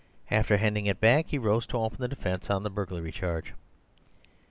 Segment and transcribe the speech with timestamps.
[0.31, 3.53] After handing it back he rose to open the defence on the burglary charge.